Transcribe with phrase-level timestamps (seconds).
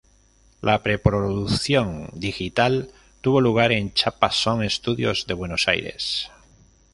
[0.61, 2.89] La preproducción digital
[3.21, 6.31] tuvo lugar en Chapa Som Studios de Buenos Aires.